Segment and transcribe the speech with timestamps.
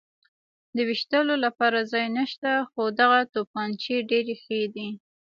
[0.75, 4.89] د وېشتلو لپاره ځای نشته، خو دغه تومانچې ډېرې ښې دي.